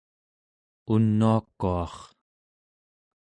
[0.93, 1.95] unuakuar